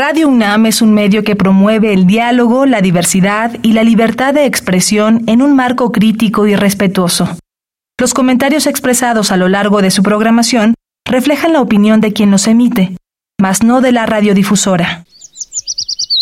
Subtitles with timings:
[0.00, 4.44] Radio UNAM es un medio que promueve el diálogo, la diversidad y la libertad de
[4.44, 7.28] expresión en un marco crítico y respetuoso.
[7.98, 10.74] Los comentarios expresados a lo largo de su programación
[11.04, 12.96] reflejan la opinión de quien los emite,
[13.40, 15.04] mas no de la radiodifusora.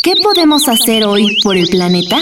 [0.02, 2.16] ¿Qué podemos hacer hoy por el planeta?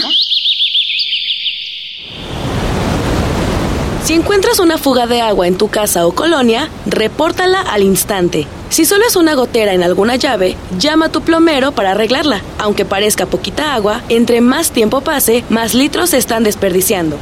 [4.03, 8.45] Si encuentras una fuga de agua en tu casa o colonia, repórtala al instante.
[8.75, 12.41] Si solo es una gotera en alguna llave, llama a tu plomero para arreglarla.
[12.57, 17.17] Aunque parezca poquita agua, entre más tiempo pase, más litros se están desperdiciando.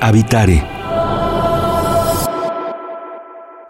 [0.00, 0.77] Habitare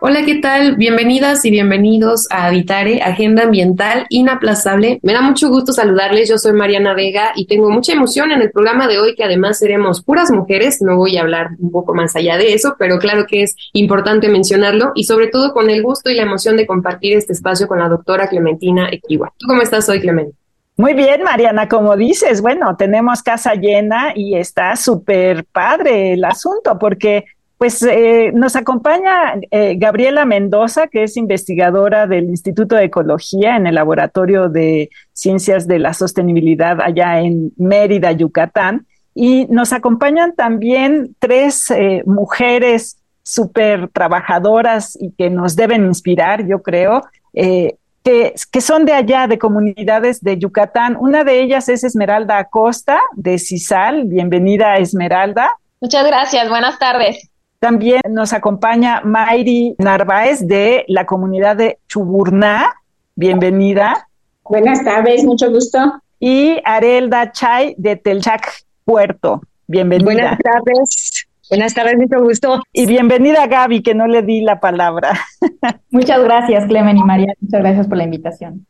[0.00, 0.76] Hola, ¿qué tal?
[0.76, 5.00] Bienvenidas y bienvenidos a Habitare, Agenda Ambiental Inaplazable.
[5.02, 6.28] Me da mucho gusto saludarles.
[6.28, 9.58] Yo soy Mariana Vega y tengo mucha emoción en el programa de hoy, que además
[9.58, 10.80] seremos puras mujeres.
[10.82, 14.28] No voy a hablar un poco más allá de eso, pero claro que es importante
[14.28, 17.80] mencionarlo y sobre todo con el gusto y la emoción de compartir este espacio con
[17.80, 19.32] la doctora Clementina Equiwa.
[19.36, 20.32] ¿Tú cómo estás hoy, Clemente?
[20.76, 26.78] Muy bien, Mariana, como dices, bueno, tenemos casa llena y está súper padre el asunto
[26.78, 27.24] porque
[27.58, 33.66] pues eh, nos acompaña eh, Gabriela Mendoza, que es investigadora del Instituto de Ecología en
[33.66, 38.86] el Laboratorio de Ciencias de la Sostenibilidad allá en Mérida, Yucatán.
[39.12, 46.62] Y nos acompañan también tres eh, mujeres súper trabajadoras y que nos deben inspirar, yo
[46.62, 47.02] creo,
[47.34, 50.96] que, que, son de allá, de comunidades de Yucatán.
[50.98, 54.04] Una de ellas es Esmeralda Acosta, de CISAL.
[54.04, 55.56] Bienvenida, Esmeralda.
[55.80, 57.28] Muchas gracias, buenas tardes.
[57.60, 62.72] También nos acompaña Mayri Narváez de la comunidad de Chuburná.
[63.16, 64.06] Bienvenida.
[64.44, 65.78] Buenas tardes, mucho gusto.
[66.20, 69.40] Y Arelda Chay de Telchac Puerto.
[69.66, 70.04] Bienvenida.
[70.04, 71.26] Buenas tardes.
[71.50, 72.62] Buenas tardes, mucho gusto.
[72.72, 75.18] Y bienvenida Gaby, que no le di la palabra.
[75.90, 77.32] Muchas gracias, Clemen y María.
[77.40, 78.66] Muchas gracias por la invitación.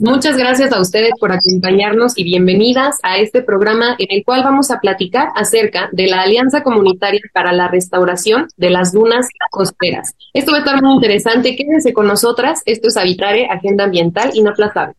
[0.00, 4.70] Muchas gracias a ustedes por acompañarnos y bienvenidas a este programa en el cual vamos
[4.70, 10.14] a platicar acerca de la Alianza Comunitaria para la Restauración de las Dunas Costeras.
[10.32, 11.54] Esto va a estar muy interesante.
[11.54, 12.62] Quédense con nosotras.
[12.64, 14.94] Esto es Habitare, Agenda Ambiental Inaplazable.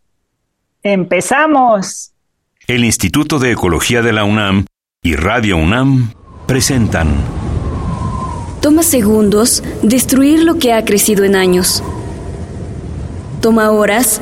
[0.83, 2.11] Empezamos.
[2.67, 4.67] El Instituto de Ecología de la UNAM
[5.01, 6.13] y Radio UNAM
[6.45, 7.07] presentan.
[8.61, 11.83] Toma segundos destruir lo que ha crecido en años.
[13.41, 14.21] Toma horas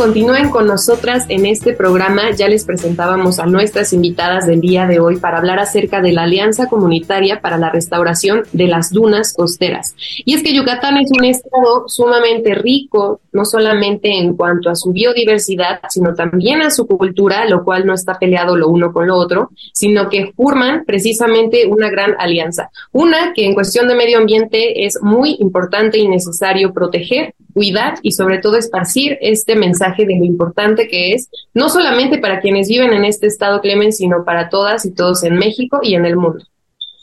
[0.00, 2.30] Continúen con nosotras en este programa.
[2.30, 6.22] Ya les presentábamos a nuestras invitadas del día de hoy para hablar acerca de la
[6.22, 9.94] Alianza Comunitaria para la Restauración de las Dunas Costeras.
[10.24, 14.90] Y es que Yucatán es un estado sumamente rico, no solamente en cuanto a su
[14.90, 19.16] biodiversidad, sino también a su cultura, lo cual no está peleado lo uno con lo
[19.16, 22.70] otro, sino que forman precisamente una gran alianza.
[22.92, 28.12] Una que en cuestión de medio ambiente es muy importante y necesario proteger, cuidar y
[28.12, 32.92] sobre todo esparcir este mensaje de lo importante que es, no solamente para quienes viven
[32.92, 36.44] en este estado, Clemen, sino para todas y todos en México y en el mundo.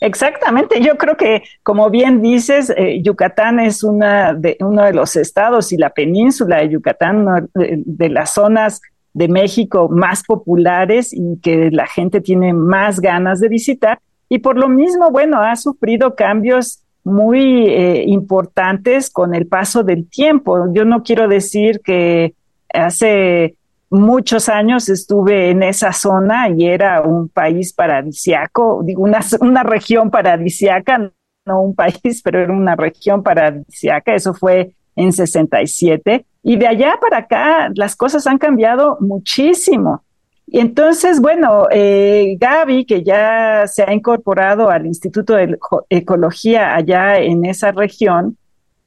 [0.00, 5.16] Exactamente, yo creo que, como bien dices, eh, Yucatán es una de, uno de los
[5.16, 8.80] estados y la península de Yucatán, de, las zonas
[9.12, 13.98] de México más populares y que la gente tiene más ganas de visitar.
[14.28, 20.08] Y por lo mismo, bueno, ha sufrido cambios muy eh, importantes con el paso del
[20.08, 20.72] tiempo.
[20.72, 22.34] Yo no quiero decir que
[22.72, 23.56] hace
[23.90, 30.10] muchos años estuve en esa zona y era un país paradisiaco, digo, una, una región
[30.10, 31.10] paradisiaca,
[31.46, 36.26] no un país, pero era una región paradisiaca, eso fue en 67.
[36.42, 40.02] Y de allá para acá las cosas han cambiado muchísimo.
[40.50, 45.58] Y entonces, bueno, eh, Gaby, que ya se ha incorporado al Instituto de
[45.90, 48.38] Ecología allá en esa región,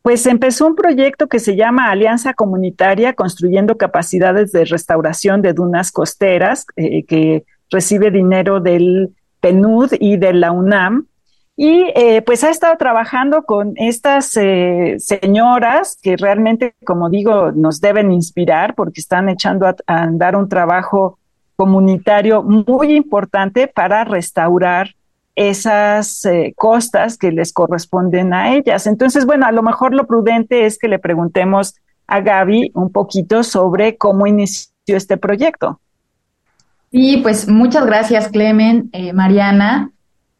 [0.02, 5.92] pues empezó un proyecto que se llama Alianza Comunitaria Construyendo Capacidades de Restauración de Dunas
[5.92, 11.06] Costeras, eh, que recibe dinero del PNUD y de la UNAM.
[11.56, 17.80] Y eh, pues ha estado trabajando con estas eh, señoras que realmente, como digo, nos
[17.80, 21.20] deben inspirar porque están echando a andar un trabajo
[21.56, 24.96] comunitario muy importante para restaurar
[25.36, 28.88] esas eh, costas que les corresponden a ellas.
[28.88, 31.76] Entonces, bueno, a lo mejor lo prudente es que le preguntemos
[32.08, 35.80] a Gaby un poquito sobre cómo inició este proyecto.
[36.92, 39.92] Sí, pues muchas gracias, Clemen, eh, Mariana.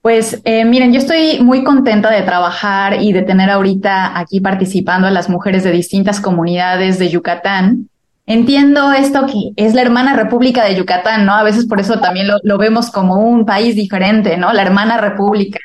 [0.02, 5.08] Pues eh, miren, yo estoy muy contenta de trabajar y de tener ahorita aquí participando
[5.08, 7.88] a las mujeres de distintas comunidades de Yucatán.
[8.32, 11.34] Entiendo esto que es la hermana república de Yucatán, ¿no?
[11.34, 14.54] A veces por eso también lo, vemos como un país diferente, ¿no?
[14.54, 15.60] La hermana república.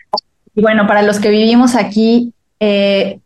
[0.52, 3.20] Y bueno, para los que vivimos aquí, eh,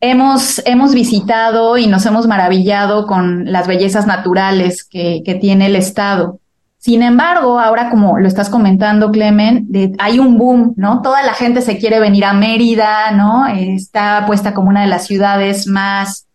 [0.00, 5.76] hemos, hemos visitado y nos hemos maravillado con las bellezas naturales que, que tiene el
[5.76, 6.38] Estado.
[6.78, 9.68] Sin embargo, ahora como lo estás comentando, Clemen,
[9.98, 11.02] hay un boom, ¿no?
[11.02, 13.46] Toda la gente se quiere venir a Mérida, ¿no?
[13.46, 16.29] Está puesta como una de las ciudades más,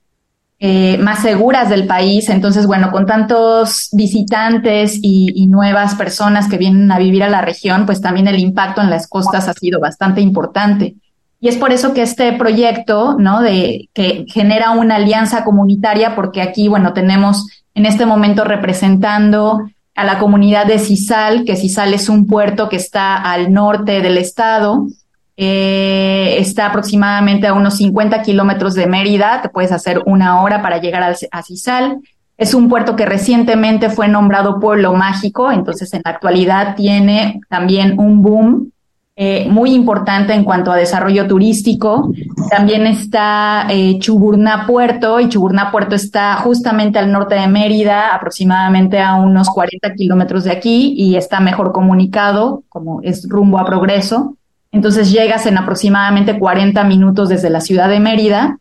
[0.68, 2.28] eh, más seguras del país.
[2.28, 7.42] Entonces, bueno, con tantos visitantes y, y, nuevas personas que vienen a vivir a la
[7.42, 10.96] región, pues también el impacto en las costas ha sido bastante importante.
[11.40, 13.42] Y es por eso que este proyecto, ¿no?
[13.42, 17.46] De que genera una alianza comunitaria, porque aquí, bueno, tenemos
[17.76, 22.78] en este momento representando a la comunidad de Cisal, que Cisal es un puerto que
[22.78, 24.88] está al norte del estado,
[25.38, 30.80] eh, está aproximadamente a unos 50 kilómetros de Mérida, te puedes hacer una hora para
[30.80, 32.00] llegar a, Cisal.
[32.38, 38.00] Es un puerto que recientemente fue nombrado pueblo mágico, entonces en la actualidad tiene también
[38.00, 38.72] un boom
[39.18, 42.12] eh, muy importante en cuanto a desarrollo turístico.
[42.50, 49.00] También está eh, Chuburná Puerto, y Chuburná Puerto está justamente al norte de Mérida, aproximadamente
[49.02, 54.36] a unos 40 kilómetros de aquí, y está mejor comunicado, como es rumbo a progreso.
[54.76, 58.60] Entonces llegas en aproximadamente 40 minutos desde la ciudad de Mérida.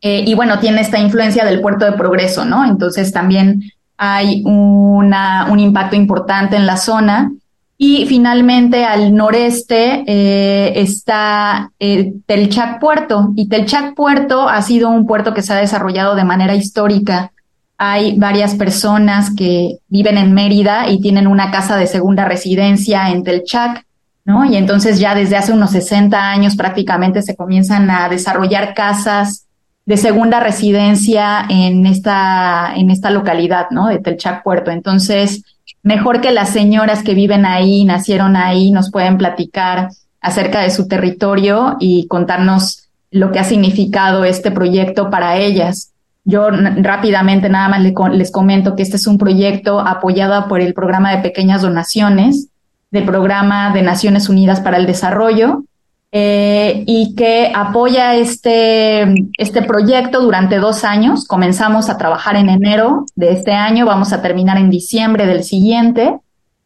[0.00, 2.64] Eh, y bueno, tiene esta influencia del puerto de progreso, ¿no?
[2.64, 3.64] Entonces también
[3.96, 7.32] hay una, un impacto importante en la zona.
[7.76, 13.32] Y finalmente al noreste eh, está eh, Telchac Puerto.
[13.34, 17.32] Y Telchac Puerto ha sido un puerto que se ha desarrollado de manera histórica.
[17.76, 23.24] Hay varias personas que viven en Mérida y tienen una casa de segunda residencia en
[23.24, 23.84] Telchac,
[24.30, 24.44] ¿no?
[24.44, 29.46] Y entonces ya desde hace unos 60 años prácticamente se comienzan a desarrollar casas
[29.86, 33.88] de segunda residencia en esta, en esta localidad, ¿no?
[33.88, 34.70] De Telchac Puerto.
[34.70, 35.42] Entonces,
[35.82, 39.88] mejor que las señoras que viven ahí, nacieron ahí, nos pueden platicar
[40.20, 45.92] acerca de su territorio y contarnos lo que ha significado este proyecto para ellas.
[46.24, 47.82] Yo rápidamente nada más
[48.12, 52.50] les comento que este es un proyecto apoyado por el programa de pequeñas donaciones
[52.90, 55.64] del programa de Naciones Unidas para el Desarrollo
[56.12, 61.26] eh, y que apoya este, este proyecto durante dos años.
[61.26, 66.16] Comenzamos a trabajar en enero de este año, vamos a terminar en diciembre del siguiente.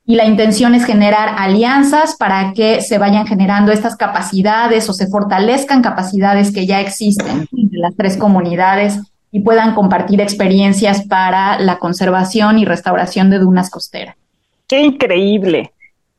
[0.07, 5.07] Y la intención es generar alianzas para que se vayan generando estas capacidades o se
[5.07, 8.99] fortalezcan capacidades que ya existen entre las tres comunidades
[9.31, 14.15] y puedan compartir experiencias para la conservación y restauración de dunas costeras.
[14.67, 15.74] Qué increíble.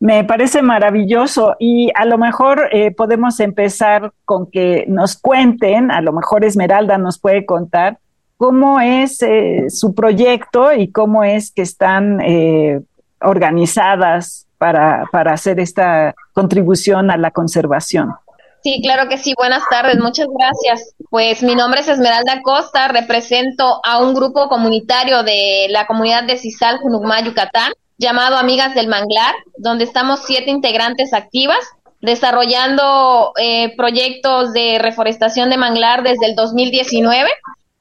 [0.06, 6.00] Me parece maravilloso y a lo mejor eh, podemos empezar con que nos cuenten, a
[6.00, 7.98] lo mejor Esmeralda nos puede contar
[8.38, 12.81] cómo es eh, su proyecto y cómo es que están eh,
[13.19, 18.13] organizadas para, para hacer esta contribución a la conservación.
[18.62, 19.34] Sí, claro que sí.
[19.36, 20.94] Buenas tardes, muchas gracias.
[21.10, 26.38] Pues mi nombre es Esmeralda Costa, represento a un grupo comunitario de la comunidad de
[26.38, 31.60] Cisal, Junucmá, Yucatán llamado Amigas del Manglar, donde estamos siete integrantes activas
[32.02, 37.30] desarrollando eh, proyectos de reforestación de manglar desde el 2019.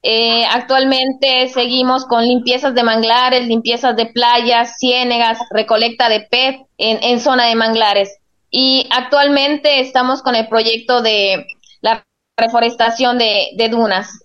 [0.03, 7.03] Eh, actualmente seguimos con limpiezas de manglares, limpiezas de playas, ciénegas, recolecta de PET en,
[7.03, 8.19] en zona de manglares.
[8.51, 11.47] Y actualmente estamos con el proyecto de
[11.81, 12.05] la
[12.37, 14.25] reforestación de, de dunas.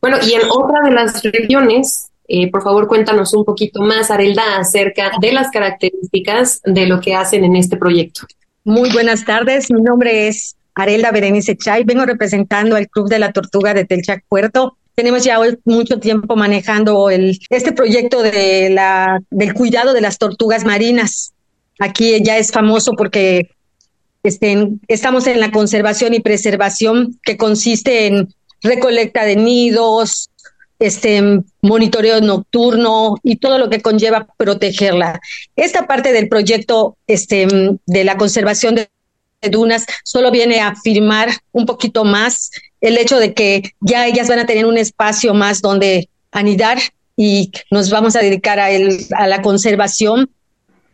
[0.00, 4.58] Bueno, y en otra de las regiones eh, por favor, cuéntanos un poquito más, Arelda,
[4.58, 8.22] acerca de las características de lo que hacen en este proyecto.
[8.64, 13.32] Muy buenas tardes, mi nombre es Arelda Berenice Chay, vengo representando al Club de la
[13.32, 14.76] Tortuga de Telchac Puerto.
[14.94, 20.18] Tenemos ya hoy mucho tiempo manejando el, este proyecto de la, del cuidado de las
[20.18, 21.34] tortugas marinas.
[21.78, 23.50] Aquí ya es famoso porque
[24.22, 28.28] este, estamos en la conservación y preservación que consiste en
[28.62, 30.30] recolecta de nidos,
[30.78, 35.20] este monitoreo nocturno y todo lo que conlleva protegerla.
[35.56, 37.46] Esta parte del proyecto este,
[37.86, 38.88] de la conservación de
[39.50, 42.50] dunas solo viene a afirmar un poquito más
[42.80, 46.78] el hecho de que ya ellas van a tener un espacio más donde anidar
[47.16, 50.30] y nos vamos a dedicar a, el, a la conservación.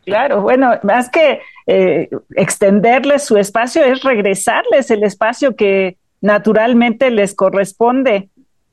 [0.05, 7.35] Claro, bueno, más que eh, extenderles su espacio es regresarles el espacio que naturalmente les
[7.35, 8.29] corresponde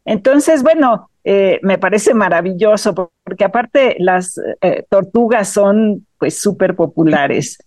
[0.07, 7.57] entonces, bueno, eh, me parece maravilloso, porque aparte las eh, tortugas son pues súper populares.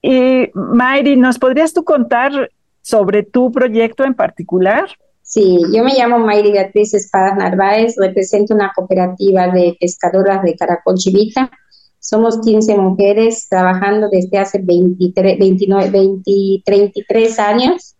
[0.00, 2.50] Y Mayri, ¿nos podrías tú contar
[2.80, 4.88] sobre tu proyecto en particular?
[5.20, 10.94] Sí, yo me llamo Mayri Beatriz Espadas Narváez, represento una cooperativa de pescadoras de Caracol
[10.94, 11.50] Chivita.
[11.98, 17.93] Somos 15 mujeres trabajando desde hace 23, 29, 20, 33 años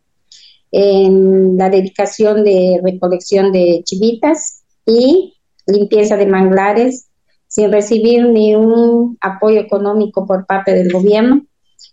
[0.76, 5.35] en la dedicación de recolección de chivitas y
[5.66, 7.09] limpieza de manglares
[7.47, 11.47] sin recibir ni un apoyo económico por parte del gobierno,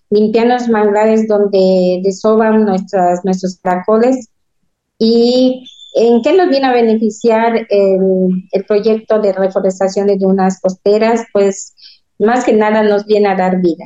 [0.09, 4.31] limpiando los manglares donde desoban nuestras, nuestros caracoles
[5.03, 5.63] ¿Y
[5.95, 11.25] en qué nos viene a beneficiar el, proyecto de reforestación de dunas costeras?
[11.33, 11.73] Pues
[12.19, 13.85] más que nada nos viene a dar vida.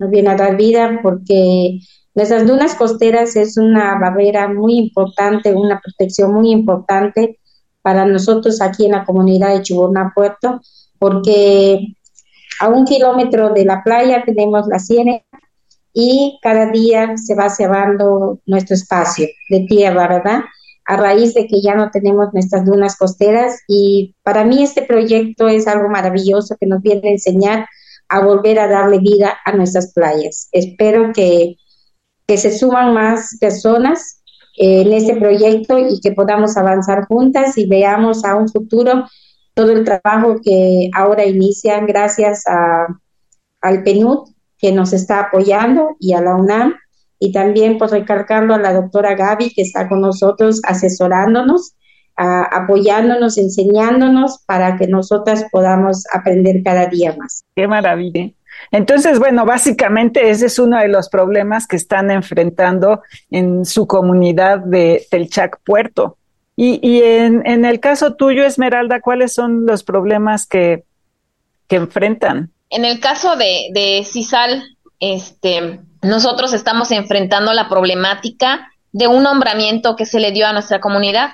[0.00, 1.78] Nos viene a dar vida porque
[2.16, 7.38] nuestras dunas costeras es una barrera muy importante, una protección muy importante
[7.82, 10.60] para nosotros aquí en la comunidad de Chiburna Puerto,
[10.98, 11.94] porque
[12.58, 15.22] a un kilómetro de la playa tenemos la ciénaga
[15.92, 20.40] y cada día se va cerrando nuestro espacio de tierra, ¿verdad?
[20.86, 25.48] a raíz de que ya no tenemos nuestras dunas costeras y para mí este proyecto
[25.48, 27.66] es algo maravilloso que nos viene a enseñar
[28.08, 30.48] a volver a darle vida a nuestras playas.
[30.52, 31.56] Espero que,
[32.26, 34.22] que se suman más personas
[34.56, 39.04] en este proyecto y que podamos avanzar juntas y veamos a un futuro
[39.54, 42.86] todo el trabajo que ahora inician gracias a,
[43.60, 46.74] al PNUD que nos está apoyando y a la UNAM
[47.18, 51.74] y también pues recalcando a la doctora Gaby que está con nosotros asesorándonos,
[52.16, 57.44] apoyándonos, enseñándonos para que nosotras podamos aprender cada día más.
[57.54, 58.30] Qué maravilla.
[58.70, 64.58] Entonces, bueno, básicamente ese es uno de los problemas que están enfrentando en su comunidad
[64.58, 66.18] de Telchac Puerto.
[66.56, 70.84] Y, y en, en, el caso tuyo, Esmeralda, ¿cuáles son los problemas que,
[71.68, 72.50] que enfrentan?
[72.70, 74.64] En el caso de, de CISAL,
[74.98, 80.80] este, nosotros estamos enfrentando la problemática de un nombramiento que se le dio a nuestra
[80.80, 81.30] comunidad.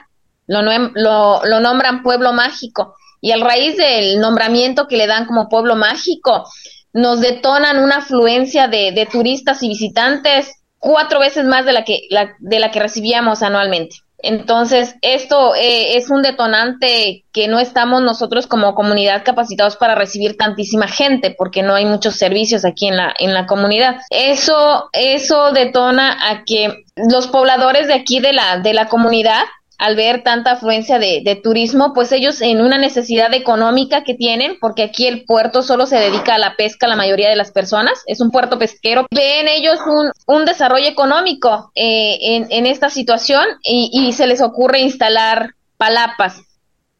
[0.46, 5.76] Lo, lo, nombran pueblo mágico y a raíz del nombramiento que le dan como pueblo
[5.76, 6.44] mágico,
[6.92, 12.08] nos detonan una afluencia de, turistas y visitantes cuatro veces más de la que,
[12.38, 13.96] de la que recibíamos anualmente.
[14.22, 20.36] Entonces, esto eh, es un detonante que no estamos nosotros como comunidad capacitados para recibir
[20.36, 23.96] tantísima gente, porque no hay muchos servicios aquí en la, en la comunidad.
[24.10, 29.42] Eso, eso detona a que los pobladores de aquí de la, de la comunidad
[29.82, 34.84] al ver tanta afluencia de, turismo, pues ellos en una necesidad económica que tienen, porque
[34.84, 38.20] aquí el puerto solo se dedica a la pesca la mayoría de las personas, es
[38.20, 43.90] un puerto pesquero, ven ellos un, un desarrollo económico eh, en, en, esta situación y,
[43.92, 46.42] y se les ocurre instalar palapas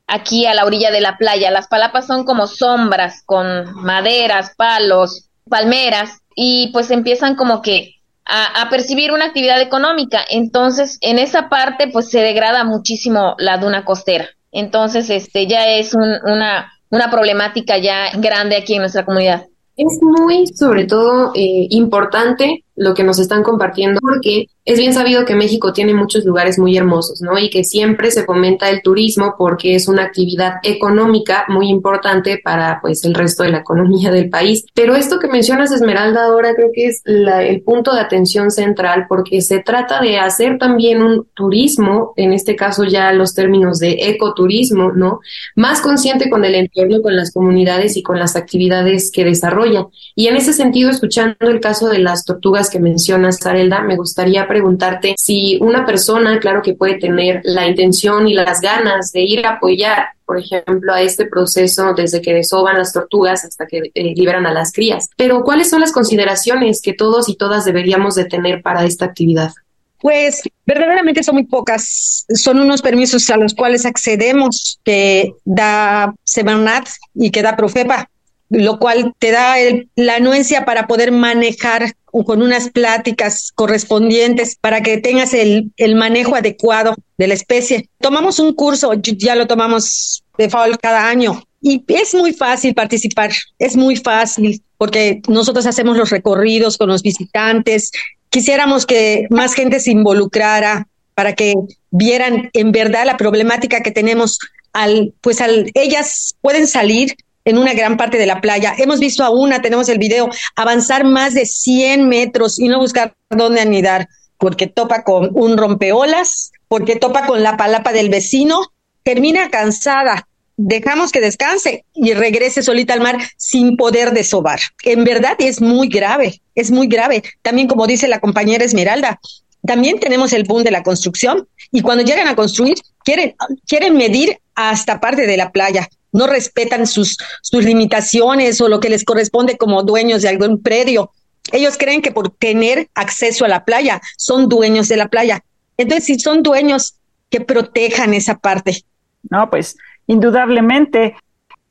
[0.08, 1.52] aquí a la orilla de la playa.
[1.52, 8.68] Las palapas son como sombras con maderas, palos, palmeras y pues empiezan como que a,
[8.70, 10.20] percibir una actividad económica.
[10.30, 14.28] Entonces, en esa parte, pues se degrada muchísimo la duna costera.
[14.52, 19.46] Entonces, este ya es una, una problemática ya grande aquí en nuestra comunidad.
[19.76, 25.24] Es muy, sobre todo, eh, importante lo que nos están compartiendo, porque es bien sabido
[25.24, 27.38] que México tiene muchos lugares muy hermosos, ¿no?
[27.38, 32.80] Y que siempre se fomenta el turismo porque es una actividad económica muy importante para,
[32.80, 34.64] pues, el resto de la economía del país.
[34.74, 39.40] Pero esto que mencionas, Esmeralda, ahora creo que es el punto de atención central porque
[39.40, 44.92] se trata de hacer también un turismo, en este caso ya los términos de ecoturismo,
[44.92, 45.20] ¿no?
[45.56, 49.86] Más consciente con el entorno, con las comunidades y con las actividades que desarrolla.
[50.14, 54.48] Y en ese sentido, escuchando el caso de las tortugas que mencionas, Sarelda, me gustaría
[54.48, 59.46] preguntarte si una persona, claro que puede tener la intención y las ganas de ir
[59.46, 64.14] a apoyar, por ejemplo, a este proceso desde que desoban las tortugas hasta que eh,
[64.16, 68.24] liberan a las crías, pero ¿cuáles son las consideraciones que todos y todas deberíamos de
[68.24, 69.52] tener para esta actividad?
[70.00, 72.24] Pues verdaderamente son muy pocas.
[72.34, 78.08] Son unos permisos a los cuales accedemos que da Semanat y que da Profepa
[78.52, 79.54] lo cual te da
[79.96, 86.36] la anuencia para poder manejar con unas pláticas correspondientes para que tengas el, el, manejo
[86.36, 87.88] adecuado de la especie.
[87.98, 93.30] Tomamos un curso, ya lo tomamos de FAOL cada año y es muy fácil participar,
[93.58, 97.92] es muy fácil porque nosotros hacemos los recorridos con los visitantes.
[98.30, 101.54] Quisiéramos que más gente se involucrara para que
[101.90, 104.38] vieran en verdad la problemática que tenemos
[104.72, 108.74] al, pues al, ellas pueden salir en una gran parte de la playa.
[108.78, 113.14] Hemos visto a una, tenemos el video, avanzar más de 100 metros y no buscar
[113.30, 114.08] dónde anidar,
[114.38, 118.60] porque topa con un rompeolas, porque topa con la palapa del vecino,
[119.02, 124.60] termina cansada dejamos que descanse y regrese solita al mar sin poder desovar.
[124.84, 127.22] En verdad es muy grave, es muy grave.
[127.42, 129.20] También como dice la compañera Esmeralda,
[129.66, 133.34] también tenemos el boom de la construcción y cuando llegan a construir quieren,
[133.66, 135.88] quieren medir hasta parte de la playa.
[136.12, 141.10] No respetan sus, sus limitaciones o lo que les corresponde como dueños de algún predio.
[141.52, 145.42] Ellos creen que por tener acceso a la playa son dueños de la playa.
[145.76, 146.96] Entonces, si son dueños,
[147.32, 148.84] que protejan esa parte.
[149.28, 149.76] No, pues
[150.06, 151.16] indudablemente.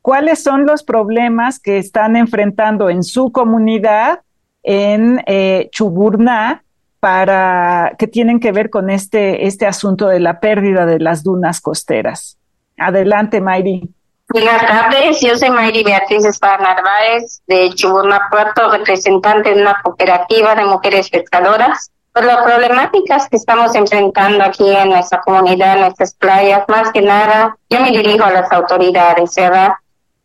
[0.02, 4.22] ¿Cuáles son los problemas que están enfrentando en su comunidad
[4.64, 6.64] en eh, Chuburná
[7.00, 11.62] para que tienen que ver con este, este asunto de la pérdida de las dunas
[11.62, 12.40] costeras?
[12.78, 13.88] Adelante, Mayri.
[14.34, 20.56] Buenas tardes, yo soy Mayri Beatriz Espada Narváez de Chuburná Puerto, representante de una cooperativa
[20.56, 21.92] de mujeres pescadoras.
[22.14, 27.02] Por las problemáticas que estamos enfrentando aquí en nuestra comunidad, en nuestras playas, más que
[27.02, 29.74] nada, yo me dirijo a las autoridades, ¿verdad?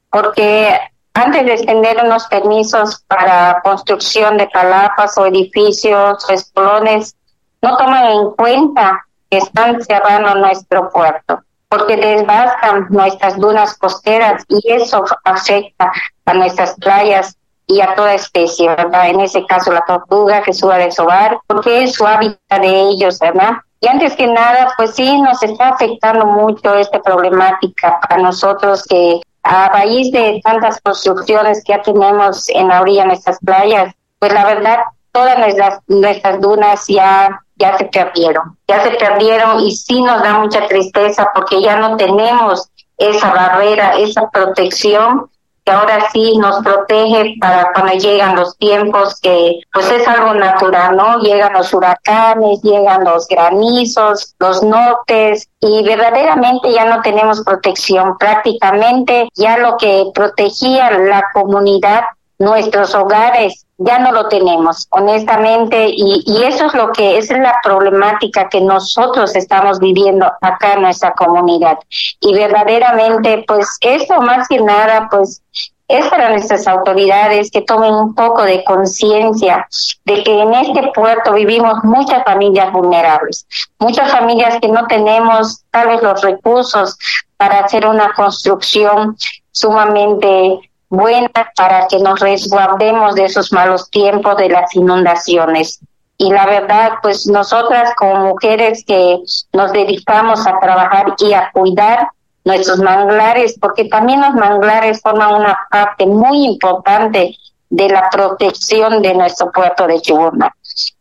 [0.08, 0.78] Porque
[1.14, 7.16] antes de extender unos permisos para construcción de palapas o edificios o espolones,
[7.60, 14.60] no toman en cuenta que están cerrando nuestro puerto, porque desbastan nuestras dunas costeras y
[14.72, 15.92] eso afecta
[16.24, 19.08] a nuestras playas y a toda especie, ¿verdad?
[19.08, 23.18] En ese caso la tortuga que suba de sobar, porque es su hábitat de ellos,
[23.18, 23.54] ¿verdad?
[23.80, 29.20] Y antes que nada, pues sí, nos está afectando mucho esta problemática a nosotros que
[29.42, 34.32] a raíz de tantas construcciones que ya tenemos en la orilla de nuestras playas, pues
[34.32, 34.78] la verdad,
[35.12, 40.38] todas nuestras, nuestras dunas ya, ya se perdieron, ya se perdieron y sí nos da
[40.38, 45.30] mucha tristeza porque ya no tenemos esa barrera, esa protección
[45.66, 50.96] que ahora sí nos protege para cuando llegan los tiempos que pues es algo natural,
[50.96, 51.18] ¿no?
[51.18, 58.16] Llegan los huracanes, llegan los granizos, los nortes y verdaderamente ya no tenemos protección.
[58.16, 62.02] Prácticamente ya lo que protegía la comunidad,
[62.38, 67.54] nuestros hogares, ya no lo tenemos, honestamente, y, y eso es lo que es la
[67.62, 71.78] problemática que nosotros estamos viviendo acá en nuestra comunidad.
[72.20, 75.42] Y verdaderamente, pues eso más que nada, pues
[75.88, 79.68] es para nuestras autoridades que tomen un poco de conciencia
[80.04, 83.46] de que en este puerto vivimos muchas familias vulnerables,
[83.78, 86.98] muchas familias que no tenemos tal vez los recursos
[87.36, 89.16] para hacer una construcción
[89.52, 95.80] sumamente buena para que nos resguardemos de esos malos tiempos de las inundaciones.
[96.18, 99.18] Y la verdad, pues nosotras como mujeres que
[99.52, 102.08] nos dedicamos a trabajar y a cuidar
[102.44, 107.36] nuestros manglares, porque también los manglares forman una parte muy importante
[107.68, 110.54] de la protección de nuestro puerto de Chiburna.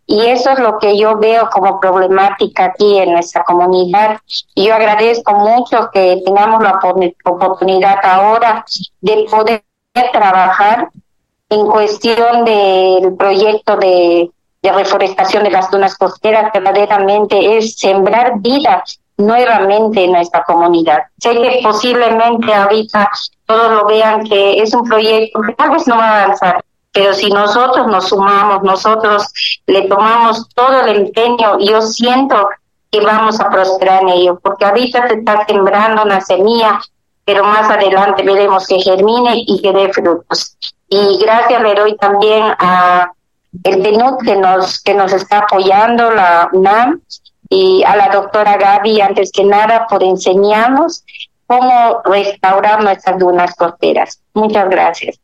[0.08, 4.20] Y eso es lo que yo veo como problemática aquí en nuestra comunidad.
[4.54, 6.80] Y yo agradezco mucho que tengamos la
[7.24, 8.66] oportunidad ahora
[9.02, 9.64] de poder
[10.12, 10.90] trabajar
[11.50, 14.30] en cuestión del proyecto de,
[14.62, 18.84] de reforestación de las dunas costeras, verdaderamente es sembrar vida
[19.18, 21.04] nuevamente en nuestra comunidad.
[21.20, 23.10] Sé que posiblemente ahorita
[23.46, 27.14] todos lo vean que es un proyecto que tal vez no va a avanzar, pero
[27.14, 29.28] si nosotros nos sumamos, nosotros
[29.68, 32.50] le tomamos todo el empeño, yo siento
[32.92, 36.82] que vamos a prosperar en ello, porque ahorita se está sembrando una semilla
[37.26, 40.56] pero más adelante veremos que germine y que dé frutos.
[40.88, 43.12] Y gracias le doy también a
[43.64, 47.02] el PNUD que nos, que nos está apoyando, la UNAM,
[47.50, 51.04] y a la doctora Gaby, antes que nada, por enseñarnos
[51.48, 54.20] cómo restaurar nuestras dunas costeras.
[54.34, 55.20] Muchas gracias.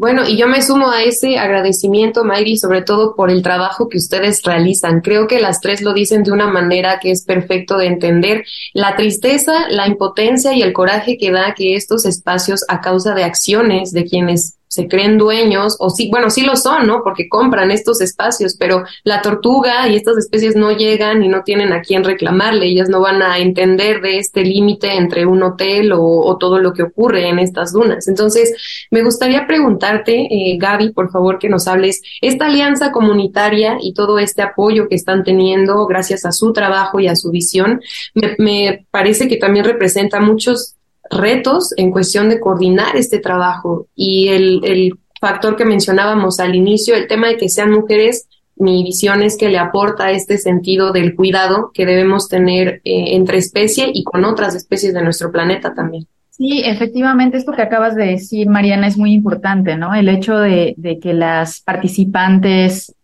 [0.00, 3.98] Bueno, y yo me sumo a ese agradecimiento, Mayri, sobre todo por el trabajo que
[3.98, 5.02] ustedes realizan.
[5.02, 8.96] Creo que las tres lo dicen de una manera que es perfecto de entender la
[8.96, 13.92] tristeza, la impotencia y el coraje que da que estos espacios, a causa de acciones
[13.92, 17.02] de quienes se creen dueños, o sí, bueno, sí lo son, ¿no?
[17.02, 21.72] Porque compran estos espacios, pero la tortuga y estas especies no llegan y no tienen
[21.72, 26.36] a quién reclamarle, ellas no van a entender de este límite entre un hotel o,
[26.38, 28.06] todo lo que ocurre en estas dunas.
[28.06, 33.92] Entonces, me gustaría preguntarte, eh, Gaby, por favor, que nos hables, esta alianza comunitaria y
[33.92, 37.80] todo este apoyo que están teniendo gracias a su trabajo y a su visión,
[38.14, 40.76] me, me parece que también representa muchos
[41.10, 46.94] retos en cuestión de coordinar este trabajo y el, el factor que mencionábamos al inicio,
[46.94, 51.14] el tema de que sean mujeres, mi visión es que le aporta este sentido del
[51.14, 56.06] cuidado que debemos tener eh, entre especie y con otras especies de nuestro planeta también.
[56.28, 59.94] Sí, efectivamente, esto que acabas de decir, Mariana, es muy importante, ¿no?
[59.94, 62.94] El hecho de, de que las participantes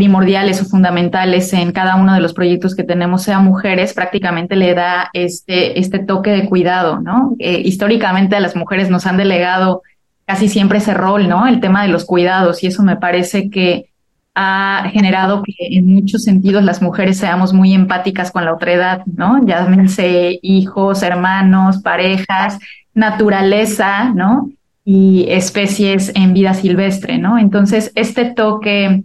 [0.00, 4.72] primordiales o fundamentales en cada uno de los proyectos que tenemos sea mujeres, prácticamente le
[4.72, 7.36] da este, este toque de cuidado, ¿no?
[7.38, 9.82] Eh, históricamente a las mujeres nos han delegado
[10.24, 11.46] casi siempre ese rol, ¿no?
[11.46, 13.90] El tema de los cuidados y eso me parece que
[14.34, 19.44] ha generado que en muchos sentidos las mujeres seamos muy empáticas con la otredad, ¿no?
[19.44, 22.58] Llámense hijos, hermanos, parejas,
[22.94, 24.48] naturaleza, ¿no?
[24.82, 27.36] Y especies en vida silvestre, ¿no?
[27.36, 29.04] Entonces, este toque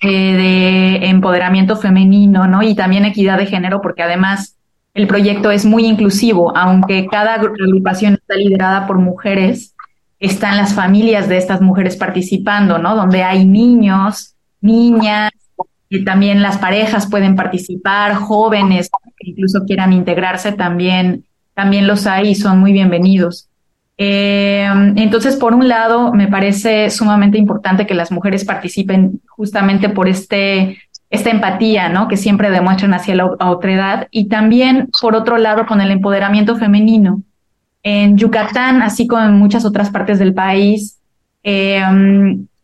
[0.00, 2.62] eh, de empoderamiento femenino, ¿no?
[2.62, 4.56] Y también equidad de género, porque además
[4.94, 9.74] el proyecto es muy inclusivo, aunque cada agrupación está liderada por mujeres,
[10.18, 12.96] están las familias de estas mujeres participando, ¿no?
[12.96, 15.30] Donde hay niños, niñas,
[15.90, 22.30] y también las parejas pueden participar, jóvenes que incluso quieran integrarse también, también los hay
[22.30, 23.49] y son muy bienvenidos.
[24.02, 30.08] Eh, entonces, por un lado, me parece sumamente importante que las mujeres participen justamente por
[30.08, 30.78] este,
[31.10, 32.08] esta empatía, ¿no?
[32.08, 34.08] Que siempre demuestran hacia la otra edad.
[34.10, 37.22] Y también, por otro lado, con el empoderamiento femenino.
[37.82, 40.98] En Yucatán, así como en muchas otras partes del país,
[41.42, 41.82] eh,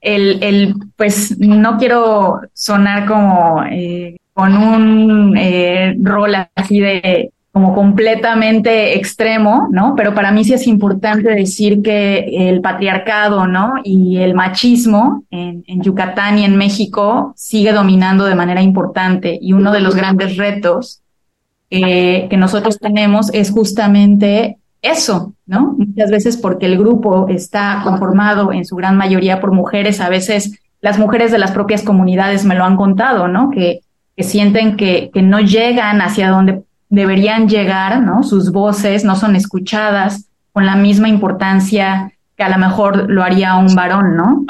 [0.01, 5.39] el, el, pues no quiero sonar como eh, con un
[6.03, 9.95] rol así de como completamente extremo, ¿no?
[9.97, 13.77] Pero para mí sí es importante decir que el patriarcado, ¿no?
[13.83, 19.73] Y el machismo en, Yucatán y en México sigue dominando de manera importante y uno
[19.73, 21.01] de los grandes retos
[21.71, 25.77] eh, que nosotros tenemos es justamente eso, ¿no?
[25.79, 30.61] Muchas veces porque el grupo está conformado en su gran mayoría por mujeres, a veces
[30.83, 33.49] las mujeres de las propias comunidades me lo han contado, ¿no?
[33.49, 33.81] Que,
[34.19, 38.23] sienten que, que no llegan hacia donde deberían llegar, ¿no?
[38.23, 43.57] Sus voces no son escuchadas con la misma importancia que a lo mejor lo haría
[43.57, 44.45] un varón, ¿no?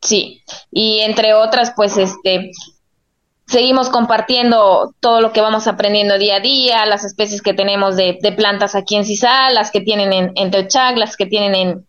[0.00, 2.50] Sí, y entre otras, pues este,
[3.46, 8.18] seguimos compartiendo todo lo que vamos aprendiendo día a día, las especies que tenemos de,
[8.36, 10.50] plantas aquí en Cisal, las que tienen en, en
[10.96, 11.86] las que tienen en,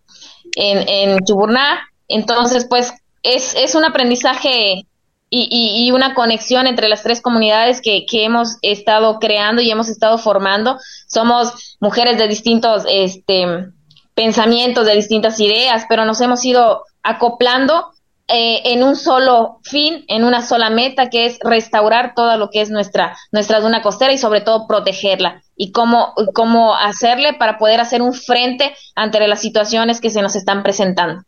[0.56, 1.90] en, en Chuburná.
[2.08, 4.86] Entonces, pues es, es un aprendizaje
[5.36, 10.18] y, una conexión entre las tres comunidades que, que, hemos estado creando y hemos estado
[10.18, 10.78] formando.
[11.08, 13.68] Somos mujeres de distintos este,
[14.14, 17.94] pensamientos, de distintas ideas, pero nos hemos ido acoplando
[18.28, 22.62] eh, en un solo fin, en una sola meta, que es restaurar todo lo que
[22.62, 25.42] es nuestra, nuestra duna costera y sobre todo protegerla.
[25.56, 30.36] Y cómo, cómo hacerle para poder hacer un frente ante las situaciones que se nos
[30.36, 31.24] están presentando.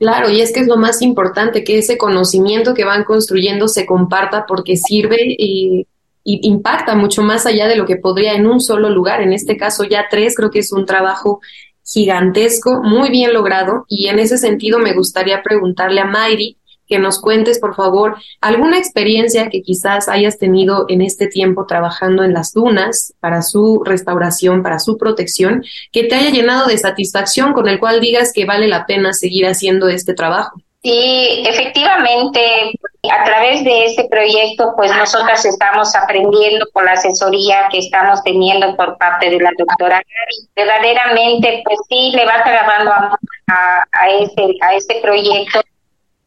[0.00, 3.84] Claro, y es que es lo más importante, que ese conocimiento que van construyendo se
[3.84, 5.86] comparta porque sirve y,
[6.24, 9.20] impacta mucho más allá de lo que podría en un solo lugar.
[9.20, 11.40] En este caso ya tres, creo que es un trabajo
[11.84, 16.56] gigantesco, muy bien logrado, y en ese sentido me gustaría preguntarle a Mayri
[16.90, 22.24] que nos cuentes, por favor, alguna experiencia que quizás hayas tenido en este tiempo trabajando
[22.24, 27.52] en las dunas para su restauración, para su protección, que te haya llenado de satisfacción,
[27.52, 30.60] con el cual digas que vale la pena seguir haciendo este trabajo.
[30.82, 32.40] Sí, efectivamente,
[33.12, 38.74] a través de este proyecto, pues nosotras estamos aprendiendo con la asesoría que estamos teniendo
[38.76, 40.02] por parte de la doctora
[40.56, 45.60] Verdaderamente, pues sí, le vas agarrando a, a, a, este, a este proyecto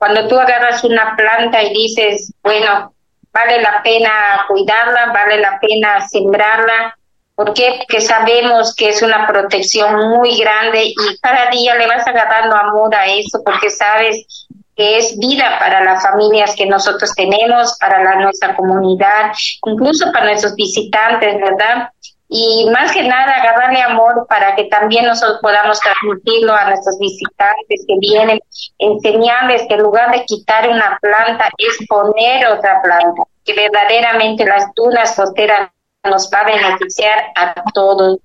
[0.03, 2.93] cuando tú agarras una planta y dices, bueno,
[3.31, 4.11] vale la pena
[4.49, 6.97] cuidarla, vale la pena sembrarla,
[7.35, 7.75] ¿por qué?
[7.77, 12.93] Porque sabemos que es una protección muy grande y cada día le vas agarrando amor
[12.93, 18.57] a eso porque sabes que es vida para las familias que nosotros tenemos, para nuestra
[18.57, 19.31] comunidad,
[19.65, 21.87] incluso para nuestros visitantes, ¿verdad?
[22.35, 27.85] Y más que nada agarrarle amor para que también nosotros podamos transmitirlo a nuestros visitantes
[27.87, 28.39] que vienen,
[28.79, 34.65] enseñarles que en lugar de quitar una planta es poner otra planta, que verdaderamente las
[34.75, 35.69] dunas costeras
[36.09, 38.17] nos va a beneficiar a todos,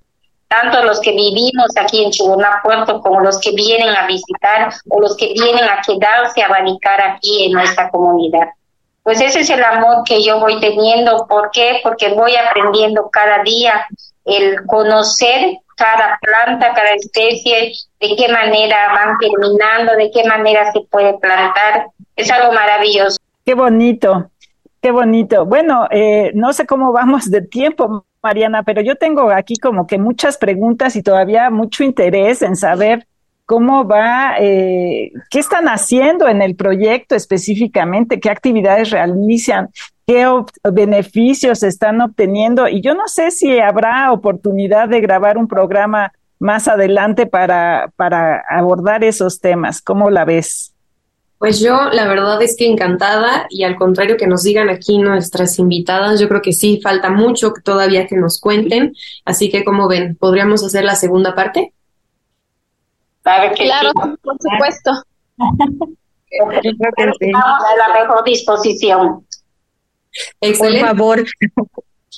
[0.48, 5.00] tanto los que vivimos aquí en Chihuahua Puerto como los que vienen a visitar o
[5.02, 8.48] los que vienen a quedarse a radicar aquí en nuestra comunidad.
[9.08, 11.26] Pues ese es el amor que yo voy teniendo.
[11.26, 11.80] ¿Por qué?
[11.82, 13.86] Porque voy aprendiendo cada día
[14.26, 20.80] el conocer cada planta, cada especie, de qué manera van terminando, de qué manera se
[20.90, 21.86] puede plantar.
[22.16, 23.16] Es algo maravilloso.
[23.46, 24.30] Qué bonito,
[24.82, 25.46] qué bonito.
[25.46, 29.96] Bueno, eh, no sé cómo vamos de tiempo, Mariana, pero yo tengo aquí como que
[29.96, 33.06] muchas preguntas y todavía mucho interés en saber
[33.48, 39.70] cómo va, eh, qué están haciendo en el proyecto específicamente, qué actividades realizan,
[40.06, 40.26] qué
[40.70, 42.68] beneficios están obteniendo.
[42.68, 48.44] Y yo no sé si habrá oportunidad de grabar un programa más adelante para, para
[48.50, 49.80] abordar esos temas.
[49.80, 50.74] ¿Cómo la ves?
[51.38, 55.58] Pues yo la verdad es que encantada y al contrario que nos digan aquí nuestras
[55.58, 58.92] invitadas, yo creo que sí, falta mucho todavía que nos cuenten,
[59.24, 61.72] así que como ven, ¿podríamos hacer la segunda parte?
[63.56, 64.90] Claro, por supuesto.
[65.38, 67.32] yo creo que sí.
[67.34, 69.26] a la mejor disposición.
[70.40, 70.80] Excelente.
[70.80, 71.24] Por favor.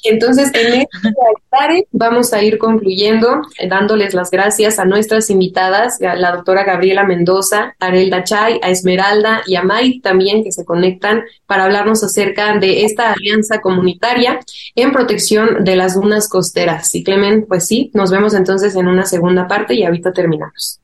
[0.05, 6.15] Entonces, en este vamos a ir concluyendo, eh, dándoles las gracias a nuestras invitadas, a
[6.15, 10.65] la doctora Gabriela Mendoza, a Arelda Chay, a Esmeralda y a Mike también, que se
[10.65, 14.41] conectan para hablarnos acerca de esta alianza comunitaria
[14.75, 16.95] en protección de las dunas costeras.
[16.95, 20.80] Y Clemen, pues sí, nos vemos entonces en una segunda parte y ahorita terminamos.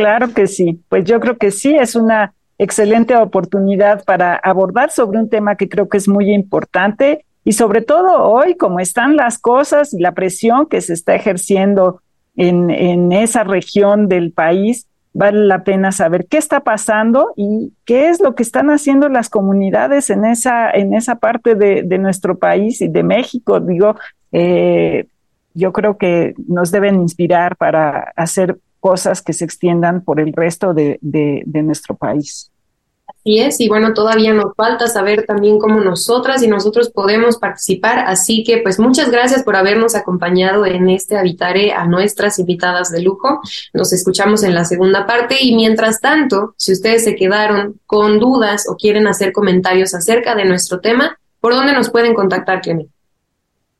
[0.00, 5.18] Claro que sí, pues yo creo que sí, es una excelente oportunidad para abordar sobre
[5.18, 9.38] un tema que creo que es muy importante y sobre todo hoy, como están las
[9.38, 12.00] cosas y la presión que se está ejerciendo
[12.34, 18.08] en, en esa región del país, vale la pena saber qué está pasando y qué
[18.08, 22.38] es lo que están haciendo las comunidades en esa, en esa parte de, de nuestro
[22.38, 23.60] país y de México.
[23.60, 23.96] Digo,
[24.32, 25.08] eh,
[25.52, 30.74] yo creo que nos deben inspirar para hacer cosas que se extiendan por el resto
[30.74, 30.98] de,
[31.44, 32.50] nuestro país.
[33.06, 38.04] Así es, y bueno, todavía nos falta saber también cómo nosotras y nosotros podemos participar,
[38.06, 43.02] así que pues muchas gracias por habernos acompañado en este Habitare a nuestras invitadas de
[43.02, 43.40] lujo.
[43.74, 48.66] Nos escuchamos en la segunda parte y mientras tanto, si ustedes se quedaron con dudas
[48.68, 52.99] o quieren hacer comentarios acerca de nuestro tema, ¿por dónde nos pueden contactar, Clemente?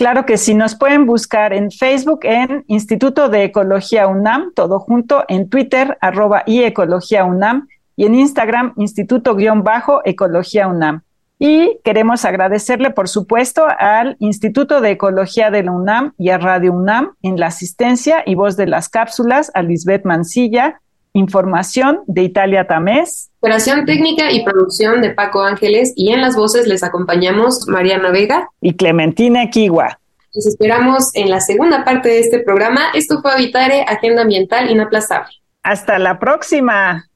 [0.00, 5.26] Claro que sí, nos pueden buscar en Facebook en Instituto de Ecología UNAM, todo junto,
[5.28, 11.02] en Twitter, arroba y Ecología UNAM, y en Instagram, Instituto-Ecología UNAM.
[11.38, 16.72] Y queremos agradecerle, por supuesto, al Instituto de Ecología de la UNAM y a Radio
[16.72, 20.80] UNAM en la asistencia y voz de las cápsulas, a Lisbeth Mancilla,
[21.12, 23.30] información de Italia Tamés.
[23.40, 28.48] Operación técnica y producción de Paco Ángeles y en las voces les acompañamos Mariana Vega
[28.60, 29.98] y Clementina Kiwa.
[30.32, 32.90] Les esperamos en la segunda parte de este programa.
[32.94, 35.32] Esto fue Habitare, Agenda Ambiental Inaplazable.
[35.62, 37.06] Hasta la próxima.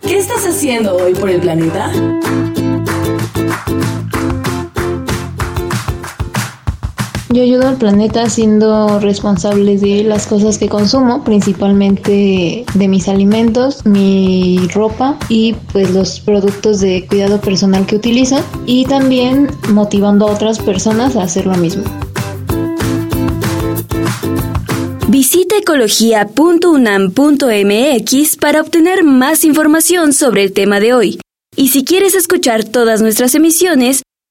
[0.00, 1.90] ¿Qué estás haciendo hoy por el planeta?
[7.32, 13.86] Yo ayudo al planeta siendo responsable de las cosas que consumo, principalmente de mis alimentos,
[13.86, 20.32] mi ropa y pues los productos de cuidado personal que utilizo y también motivando a
[20.32, 21.84] otras personas a hacer lo mismo.
[25.08, 31.18] Visita ecología.unam.mx para obtener más información sobre el tema de hoy.
[31.56, 34.02] Y si quieres escuchar todas nuestras emisiones,